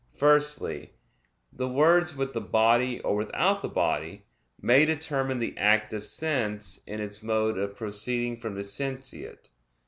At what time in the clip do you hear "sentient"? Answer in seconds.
8.63-9.49